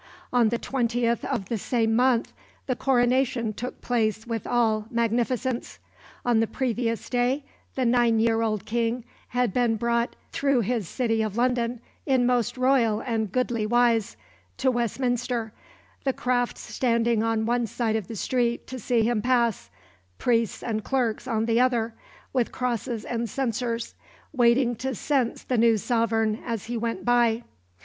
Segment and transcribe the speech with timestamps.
[0.33, 2.33] On the 20th of the same month
[2.65, 5.77] the coronation took place with all magnificence.
[6.25, 7.43] On the previous day
[7.75, 12.57] the nine year old King had been brought "through his city of London in most
[12.57, 14.17] royal and goodly wise"
[14.57, 15.53] to Westminster,
[16.03, 19.69] the crafts standing on one side of the streets to see him pass,
[20.17, 21.93] priests and clerks on the other,
[22.33, 23.93] with crosses and censers,
[24.33, 27.43] waiting to cense the new sovereign as he went by.